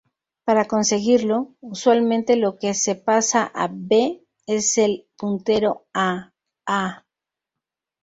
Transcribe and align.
Para 0.45 0.65
conseguirlo, 0.65 1.53
usualmente 1.59 2.35
lo 2.35 2.57
que 2.57 2.73
se 2.73 2.95
pasa 2.95 3.43
a 3.43 3.69
"B" 3.71 4.25
es 4.47 4.79
el 4.79 5.05
puntero 5.15 5.85
a 5.93 6.33
"A". 6.65 7.05